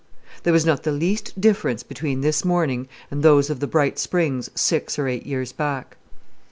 There 0.41 0.51
was 0.51 0.65
not 0.65 0.81
the 0.81 0.91
least 0.91 1.39
difference 1.39 1.83
between 1.83 2.21
this 2.21 2.43
morning 2.43 2.87
and 3.11 3.21
those 3.21 3.51
of 3.51 3.59
the 3.59 3.67
bright 3.67 3.99
springs, 3.99 4.49
six 4.55 4.97
or 4.97 5.07
eight 5.07 5.27
years 5.27 5.51
back. 5.51 5.95